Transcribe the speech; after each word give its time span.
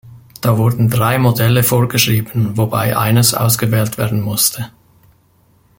Da 0.41 0.57
wurden 0.57 0.89
drei 0.89 1.19
Modelle 1.19 1.61
vorgeschrieben, 1.61 2.57
wobei 2.57 2.97
eines 2.97 3.35
ausgewählt 3.35 3.99
werden 3.99 4.19
musste. 4.21 4.71